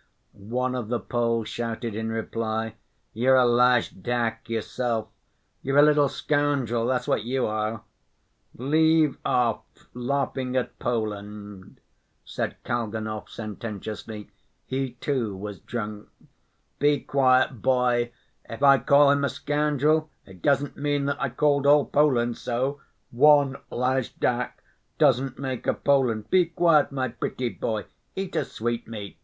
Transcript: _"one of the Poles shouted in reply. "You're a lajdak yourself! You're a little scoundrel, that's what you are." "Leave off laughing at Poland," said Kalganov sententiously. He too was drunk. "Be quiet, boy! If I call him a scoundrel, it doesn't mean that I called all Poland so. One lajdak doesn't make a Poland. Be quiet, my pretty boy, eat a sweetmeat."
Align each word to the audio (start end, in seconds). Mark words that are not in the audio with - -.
_"one 0.40 0.74
of 0.74 0.88
the 0.88 0.98
Poles 0.98 1.46
shouted 1.50 1.94
in 1.94 2.08
reply. 2.10 2.74
"You're 3.12 3.36
a 3.36 3.44
lajdak 3.44 4.48
yourself! 4.48 5.08
You're 5.60 5.76
a 5.76 5.82
little 5.82 6.08
scoundrel, 6.08 6.86
that's 6.86 7.06
what 7.06 7.24
you 7.24 7.44
are." 7.44 7.82
"Leave 8.56 9.18
off 9.26 9.60
laughing 9.92 10.56
at 10.56 10.78
Poland," 10.78 11.82
said 12.24 12.56
Kalganov 12.64 13.28
sententiously. 13.28 14.30
He 14.64 14.92
too 14.92 15.36
was 15.36 15.60
drunk. 15.60 16.08
"Be 16.78 17.00
quiet, 17.00 17.60
boy! 17.60 18.10
If 18.48 18.62
I 18.62 18.78
call 18.78 19.10
him 19.10 19.22
a 19.22 19.28
scoundrel, 19.28 20.08
it 20.24 20.40
doesn't 20.40 20.78
mean 20.78 21.04
that 21.04 21.20
I 21.20 21.28
called 21.28 21.66
all 21.66 21.84
Poland 21.84 22.38
so. 22.38 22.80
One 23.10 23.58
lajdak 23.70 24.52
doesn't 24.96 25.38
make 25.38 25.66
a 25.66 25.74
Poland. 25.74 26.30
Be 26.30 26.46
quiet, 26.46 26.90
my 26.90 27.08
pretty 27.08 27.50
boy, 27.50 27.84
eat 28.16 28.34
a 28.34 28.46
sweetmeat." 28.46 29.18